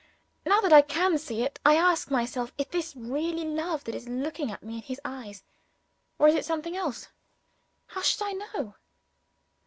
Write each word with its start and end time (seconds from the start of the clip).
Now 0.47 0.61
that 0.61 0.73
I 0.73 0.81
can 0.81 1.19
see 1.19 1.43
it, 1.43 1.59
I 1.63 1.75
ask 1.75 2.09
myself, 2.09 2.51
Is 2.57 2.65
this 2.71 2.95
really 2.95 3.45
love 3.45 3.83
that 3.83 3.93
is 3.93 4.07
looking 4.09 4.49
at 4.51 4.63
me 4.63 4.77
in 4.77 4.81
his 4.81 4.99
eyes? 5.05 5.43
or 6.17 6.27
is 6.27 6.33
it 6.33 6.43
something 6.43 6.75
else? 6.75 7.09
How 7.85 8.01
should 8.01 8.23
I 8.23 8.31
know? 8.31 8.77